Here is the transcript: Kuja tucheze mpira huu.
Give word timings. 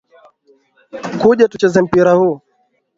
Kuja 1.19 1.45
tucheze 1.51 1.79
mpira 1.85 2.11
huu. 2.19 2.39